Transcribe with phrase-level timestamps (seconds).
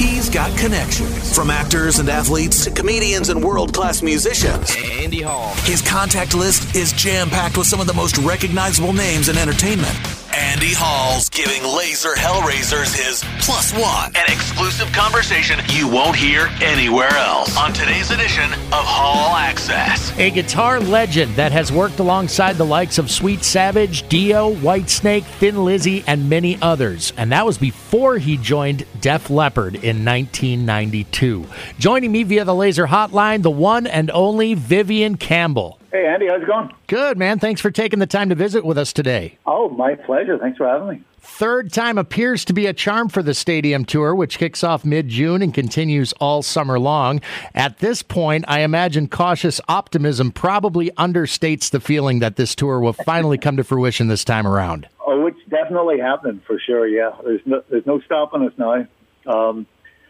[0.00, 1.36] He's got connections.
[1.36, 4.74] From actors and athletes to comedians and world class musicians.
[4.74, 5.52] Andy Hall.
[5.64, 9.94] His contact list is jam packed with some of the most recognizable names in entertainment.
[10.32, 17.10] Andy Hall's giving Laser Hellraisers his plus one, an exclusive conversation you won't hear anywhere
[17.10, 20.16] else on today's edition of Hall Access.
[20.18, 25.64] A guitar legend that has worked alongside the likes of Sweet Savage, Dio, Whitesnake, Thin
[25.64, 27.12] Lizzy, and many others.
[27.16, 31.44] And that was before he joined Def Leppard in 1992.
[31.80, 35.79] Joining me via the Laser Hotline, the one and only Vivian Campbell.
[35.92, 36.72] Hey, Andy, how's it going?
[36.86, 37.40] Good, man.
[37.40, 39.38] Thanks for taking the time to visit with us today.
[39.44, 40.38] Oh, my pleasure.
[40.38, 41.04] Thanks for having me.
[41.18, 45.08] Third time appears to be a charm for the stadium tour, which kicks off mid
[45.08, 47.20] June and continues all summer long.
[47.54, 52.92] At this point, I imagine cautious optimism probably understates the feeling that this tour will
[52.92, 54.88] finally come to fruition this time around.
[55.06, 56.86] Oh, it's definitely happening for sure.
[56.86, 58.86] Yeah, there's no there's no stopping us now.
[59.26, 59.66] Um,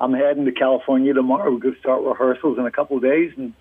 [0.00, 1.50] I'm heading to California tomorrow.
[1.50, 3.54] We're going to start rehearsals in a couple of days, and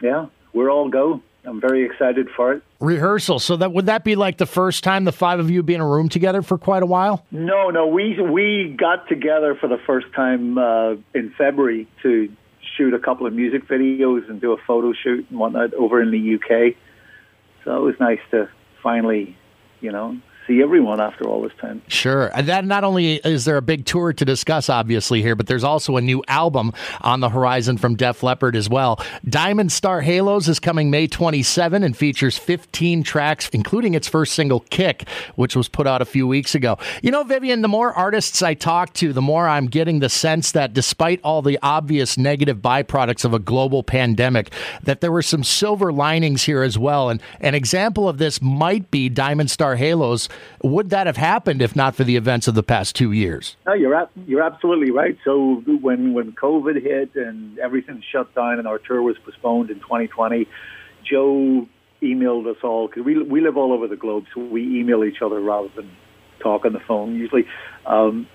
[0.00, 1.22] yeah, we're all go.
[1.48, 2.62] I'm very excited for it.
[2.78, 3.38] Rehearsal.
[3.38, 5.80] So that would that be like the first time the five of you be in
[5.80, 7.24] a room together for quite a while?
[7.30, 12.30] No, no, we we got together for the first time uh, in February to
[12.76, 16.10] shoot a couple of music videos and do a photo shoot and whatnot over in
[16.10, 16.76] the UK.
[17.64, 18.48] So it was nice to
[18.82, 19.36] finally,
[19.80, 20.16] you know,
[20.48, 21.82] see everyone after all this time.
[21.86, 22.30] Sure.
[22.34, 25.62] And that not only is there a big tour to discuss, obviously, here, but there's
[25.62, 29.00] also a new album on the horizon from Def Leppard as well.
[29.28, 34.60] Diamond Star Halos is coming May 27 and features 15 tracks, including its first single,
[34.70, 36.78] Kick, which was put out a few weeks ago.
[37.02, 40.52] You know, Vivian, the more artists I talk to, the more I'm getting the sense
[40.52, 45.44] that despite all the obvious negative byproducts of a global pandemic, that there were some
[45.44, 47.10] silver linings here as well.
[47.10, 50.28] And an example of this might be Diamond Star Halos
[50.62, 53.56] would that have happened if not for the events of the past two years?
[53.66, 55.16] No, you're you're absolutely right.
[55.24, 59.80] So when when COVID hit and everything shut down and our tour was postponed in
[59.80, 60.48] 2020,
[61.04, 61.66] Joe
[62.02, 65.22] emailed us all because we we live all over the globe, so we email each
[65.22, 65.90] other rather than
[66.40, 67.46] talk on the phone usually.
[67.86, 68.28] Um,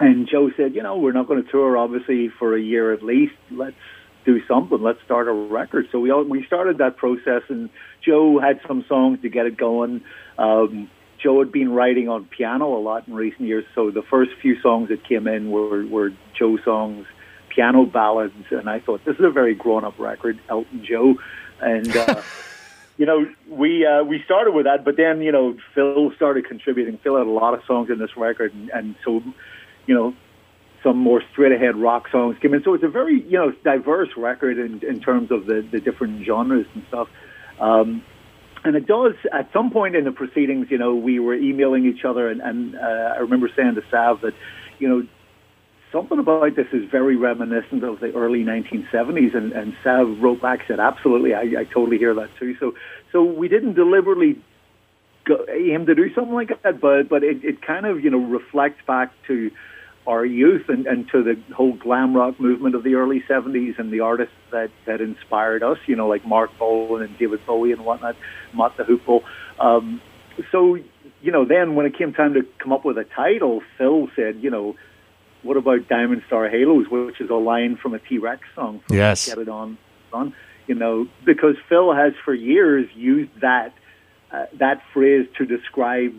[0.00, 3.02] and Joe said, you know, we're not going to tour obviously for a year at
[3.02, 3.34] least.
[3.50, 3.76] Let's
[4.24, 4.80] do something.
[4.80, 5.86] Let's start a record.
[5.92, 7.70] So we all, we started that process, and
[8.04, 10.02] Joe had some songs to get it going.
[10.38, 10.90] Um,
[11.22, 14.60] Joe had been writing on piano a lot in recent years, so the first few
[14.60, 17.06] songs that came in were, were Joe songs,
[17.48, 21.14] piano ballads, and I thought this is a very grown-up record, Elton Joe,
[21.60, 22.22] and uh,
[22.98, 26.98] you know we uh, we started with that, but then you know Phil started contributing.
[26.98, 29.22] Phil had a lot of songs in this record, and, and so
[29.86, 30.14] you know
[30.82, 32.64] some more straight-ahead rock songs came in.
[32.64, 36.24] So it's a very you know diverse record in, in terms of the the different
[36.26, 37.08] genres and stuff.
[37.60, 38.02] Um,
[38.64, 42.04] and it does, at some point in the proceedings, you know, we were emailing each
[42.04, 44.34] other, and, and uh, I remember saying to Sav that,
[44.78, 45.06] you know,
[45.92, 49.36] something about this is very reminiscent of the early 1970s.
[49.36, 52.56] And, and Sav wrote back, said, absolutely, I, I totally hear that too.
[52.58, 52.74] So,
[53.12, 54.40] so we didn't deliberately
[55.24, 58.18] go, aim to do something like that, but, but it, it kind of, you know,
[58.18, 59.50] reflects back to,
[60.06, 63.92] our youth and, and to the whole glam rock movement of the early 70s and
[63.92, 67.84] the artists that, that inspired us, you know, like Marc Bolan and David Bowie and
[67.84, 68.16] whatnot,
[68.52, 69.22] Mott the Hoople.
[69.60, 70.00] Um,
[70.50, 70.76] so,
[71.20, 74.42] you know, then when it came time to come up with a title, Phil said,
[74.42, 74.76] you know,
[75.42, 78.80] what about Diamond Star Halos, which is a line from a T Rex song?
[78.86, 79.28] From yes.
[79.28, 79.76] Get It On,
[80.12, 80.34] on.
[80.66, 83.74] You know, because Phil has for years used that
[84.30, 86.14] uh, that phrase to describe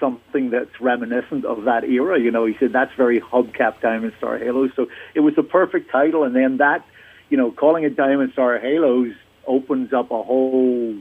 [0.00, 2.18] something that's reminiscent of that era.
[2.18, 4.70] You know, he said that's very hubcap Diamond Star Halos.
[4.74, 6.84] So it was the perfect title, and then that,
[7.28, 9.12] you know, calling it Diamond Star Halos
[9.46, 10.96] opens up a whole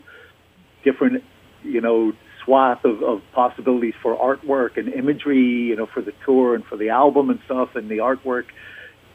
[0.84, 1.24] different,
[1.64, 5.38] you know, swath of, of possibilities for artwork and imagery.
[5.40, 8.46] You know, for the tour and for the album and stuff, and the artwork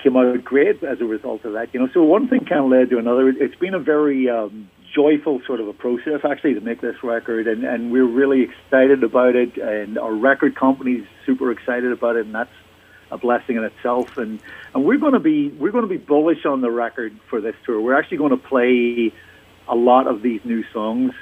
[0.02, 1.72] came out great as a result of that.
[1.72, 3.28] You know, so one thing kind of led to another.
[3.28, 7.46] It's been a very um, joyful sort of a process actually to make this record,
[7.48, 12.26] and, and we're really excited about it, and our record company's super excited about it,
[12.26, 12.52] and that's
[13.10, 14.08] a blessing in itself.
[14.16, 14.40] And
[14.74, 17.54] and we're going to be we're going to be bullish on the record for this
[17.66, 17.80] tour.
[17.80, 19.12] We're actually going to play
[19.68, 21.12] a lot of these new songs.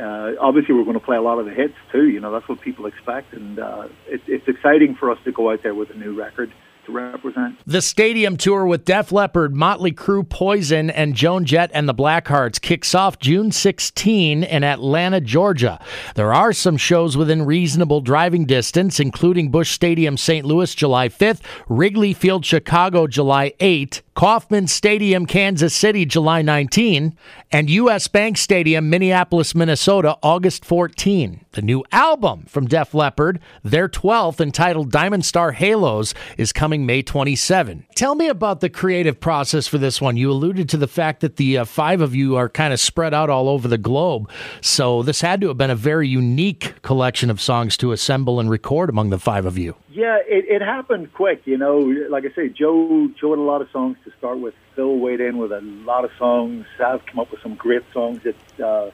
[0.00, 2.06] Uh, obviously, we're going to play a lot of the hits too.
[2.08, 5.50] You know, that's what people expect, and uh, it, it's exciting for us to go
[5.50, 6.52] out there with a new record
[6.86, 7.58] to represent.
[7.66, 12.60] The stadium tour with Def Leppard, Motley Crue, Poison, and Joan Jett and the Blackhearts
[12.60, 15.78] kicks off June 16 in Atlanta, Georgia.
[16.14, 20.46] There are some shows within reasonable driving distance, including Busch Stadium, St.
[20.46, 27.14] Louis, July 5th, Wrigley Field, Chicago, July 8th, Kauffman Stadium, Kansas City, July 19,
[27.52, 31.44] and US Bank Stadium, Minneapolis, Minnesota, August 14.
[31.52, 37.02] The new album from Def Leppard, their 12th, entitled Diamond Star Halos, is coming May
[37.02, 37.84] 27.
[37.94, 40.16] Tell me about the creative process for this one.
[40.16, 43.12] You alluded to the fact that the uh, five of you are kind of spread
[43.12, 44.30] out all over the globe,
[44.62, 48.48] so this had to have been a very unique collection of songs to assemble and
[48.48, 49.74] record among the five of you.
[49.90, 51.42] Yeah, it, it happened quick.
[51.46, 51.78] You know,
[52.10, 54.54] like I say, Joe Joe had a lot of songs to start with.
[54.74, 56.64] Phil weighed in with a lot of songs.
[56.78, 58.22] Sav came up with some great songs.
[58.22, 58.90] That uh,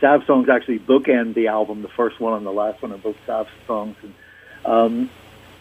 [0.00, 1.82] Sav songs actually bookend the album.
[1.82, 3.96] The first one and the last one are both Sav songs.
[4.02, 4.14] And
[4.64, 5.10] um,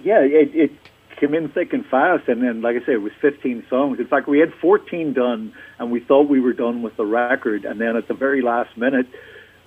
[0.03, 0.71] yeah, it, it
[1.17, 2.27] came in thick and fast.
[2.27, 3.99] And then, like I say, it was 15 songs.
[3.99, 7.65] In fact, we had 14 done, and we thought we were done with the record.
[7.65, 9.07] And then at the very last minute,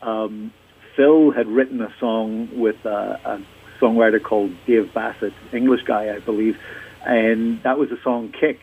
[0.02, 0.52] um,
[0.96, 3.40] Phil had written a song with uh, a
[3.80, 6.58] songwriter called Dave Bassett, English guy, I believe,
[7.06, 8.60] and that was the song Kick.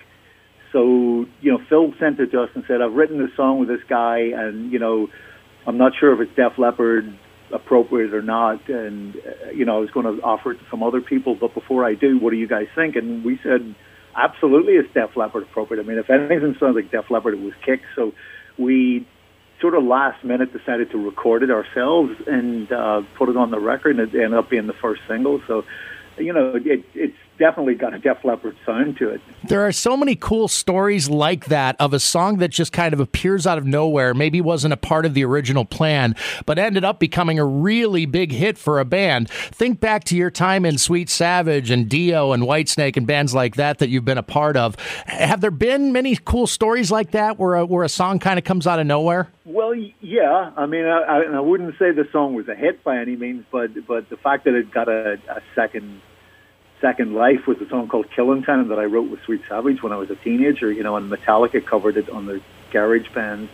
[0.72, 3.70] So, you know, Phil sent it to us and said, I've written this song with
[3.70, 5.08] this guy, and, you know,
[5.66, 7.18] I'm not sure if it's Def Leppard
[7.52, 8.68] appropriate or not.
[8.70, 11.54] And, uh, you know, I was going to offer it to some other people, but
[11.54, 12.96] before I do, what do you guys think?
[12.96, 13.76] And we said,
[14.16, 15.82] absolutely, it's Def Leppard appropriate.
[15.82, 17.82] I mean, if anything sounds like Def Leppard, it was Kick.
[17.96, 18.14] So
[18.58, 19.08] we
[19.62, 23.60] sort of last minute decided to record it ourselves and uh, put it on the
[23.60, 25.42] record, and it ended up being the first single.
[25.48, 25.64] So,
[26.18, 29.22] you know, it, it's definitely got a Def Leppard sound to it.
[29.44, 33.00] There are so many cool stories like that of a song that just kind of
[33.00, 37.00] appears out of nowhere, maybe wasn't a part of the original plan, but ended up
[37.00, 39.30] becoming a really big hit for a band.
[39.30, 43.56] Think back to your time in Sweet Savage and Dio and Whitesnake and bands like
[43.56, 44.76] that that you've been a part of.
[45.06, 48.46] Have there been many cool stories like that where a, where a song kind of
[48.46, 49.30] comes out of nowhere?
[49.46, 50.52] Well, yeah.
[50.58, 53.72] I mean, I, I wouldn't say the song was a hit by any means, but
[53.88, 56.02] but the fact that it got a, a second
[56.82, 59.92] Second Life was a song called Killing Time that I wrote with Sweet Savage when
[59.92, 62.42] I was a teenager, you know, and Metallica covered it on the
[62.72, 63.50] Garage Band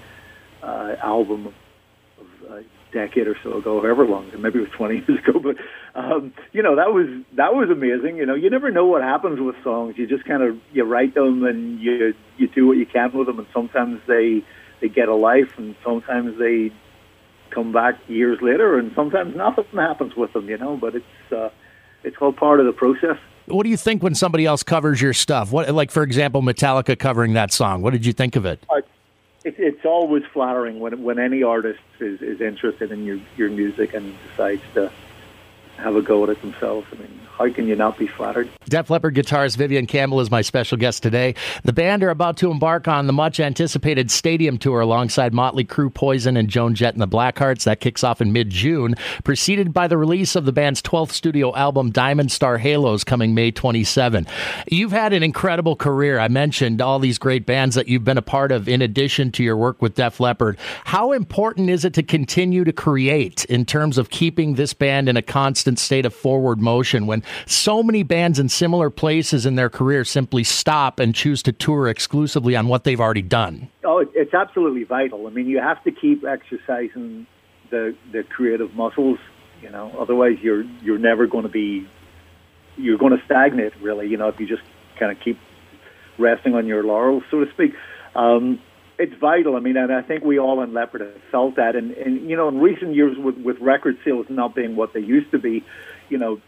[0.61, 5.19] uh, album of, a decade or so ago, however long, maybe it was 20 years
[5.19, 5.55] ago, but,
[5.95, 8.17] um, you know, that was, that was amazing.
[8.17, 9.95] You know, you never know what happens with songs.
[9.97, 13.27] You just kind of, you write them and you, you do what you can with
[13.27, 14.43] them, and sometimes they,
[14.81, 16.71] they get a life, and sometimes they
[17.51, 21.49] come back years later, and sometimes nothing happens with them, you know, but it's, uh,
[22.03, 23.17] it's all part of the process.
[23.45, 25.51] What do you think when somebody else covers your stuff?
[25.51, 27.81] What, like for example, Metallica covering that song?
[27.81, 28.63] What did you think of it?
[28.69, 28.81] Uh,
[29.43, 33.93] it it's always flattering when when any artist is, is interested in your your music
[33.93, 34.91] and decides to
[35.77, 36.87] have a go at it themselves.
[36.91, 38.47] I mean, how can you not be flattered?
[38.69, 41.33] Def Leppard guitarist Vivian Campbell is my special guest today.
[41.63, 45.91] The band are about to embark on the much anticipated stadium tour alongside Motley Crue,
[45.91, 47.63] Poison, and Joan Jett and the Blackhearts.
[47.63, 51.55] That kicks off in mid June, preceded by the release of the band's 12th studio
[51.55, 54.27] album, Diamond Star Halos, coming May 27.
[54.69, 56.19] You've had an incredible career.
[56.19, 59.43] I mentioned all these great bands that you've been a part of in addition to
[59.43, 60.57] your work with Def Leppard.
[60.85, 65.17] How important is it to continue to create in terms of keeping this band in
[65.17, 69.69] a constant state of forward motion when so many bands in similar places in their
[69.69, 73.69] career simply stop and choose to tour exclusively on what they've already done.
[73.83, 75.27] Oh, it's absolutely vital.
[75.27, 77.27] I mean, you have to keep exercising
[77.69, 79.19] the the creative muscles.
[79.61, 81.87] You know, otherwise you're you're never going to be
[82.77, 83.73] you're going to stagnate.
[83.81, 84.63] Really, you know, if you just
[84.99, 85.39] kind of keep
[86.17, 87.73] resting on your laurels, so to speak.
[88.15, 88.59] Um,
[88.97, 89.55] it's vital.
[89.55, 91.75] I mean, and I think we all in Leppard have felt that.
[91.75, 94.99] And, and you know, in recent years, with with record sales not being what they
[94.99, 95.63] used to be,
[96.09, 96.41] you know,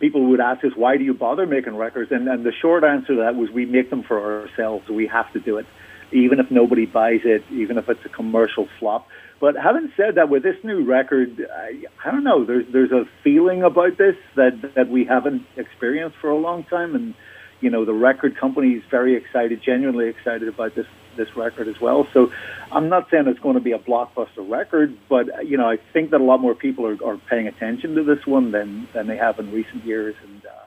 [0.00, 2.10] people would ask us, why do you bother making records?
[2.10, 4.88] And, and the short answer to that was we make them for ourselves.
[4.88, 5.66] We have to do it,
[6.12, 9.06] even if nobody buys it, even if it's a commercial flop.
[9.40, 12.44] But having said that, with this new record, I, I don't know.
[12.44, 16.94] There's there's a feeling about this that that we haven't experienced for a long time,
[16.94, 17.14] and
[17.60, 20.86] you know the record company is very excited, genuinely excited about this
[21.16, 22.06] this record as well.
[22.12, 22.30] So
[22.72, 26.10] I'm not saying it's going to be a blockbuster record, but you know I think
[26.10, 29.16] that a lot more people are, are paying attention to this one than than they
[29.16, 30.64] have in recent years, and uh,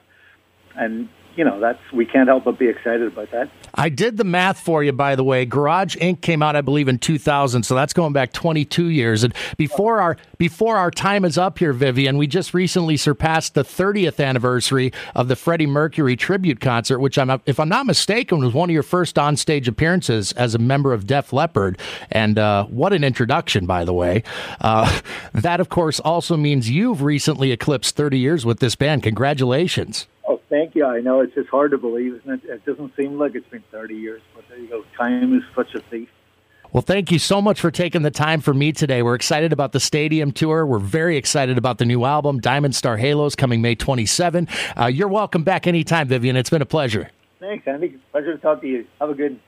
[0.76, 3.48] and you know, that's we can't help but be excited about that.
[3.72, 5.44] I did the math for you, by the way.
[5.44, 6.20] Garage Inc.
[6.20, 9.22] came out, I believe, in 2000, so that's going back 22 years.
[9.22, 13.62] And before our before our time is up here, Vivian, we just recently surpassed the
[13.62, 18.52] 30th anniversary of the Freddie Mercury tribute concert, which I'm, if I'm not mistaken, was
[18.52, 21.78] one of your first onstage appearances as a member of Def Leppard.
[22.10, 24.24] And uh, what an introduction, by the way.
[24.60, 25.00] Uh,
[25.34, 29.04] that, of course, also means you've recently eclipsed 30 years with this band.
[29.04, 30.08] Congratulations.
[30.48, 30.86] Thank you.
[30.86, 32.50] I know it's just hard to believe, isn't it?
[32.50, 34.84] It doesn't seem like it's been 30 years, but there you go.
[34.96, 36.08] Time is such a thief.
[36.72, 39.02] Well, thank you so much for taking the time for me today.
[39.02, 40.66] We're excited about the stadium tour.
[40.66, 44.48] We're very excited about the new album, Diamond Star Halos, coming May 27.
[44.78, 46.36] Uh, you're welcome back anytime, Vivian.
[46.36, 47.10] It's been a pleasure.
[47.40, 47.98] Thanks, Andy.
[48.12, 48.86] Pleasure to talk to you.
[49.00, 49.40] Have a good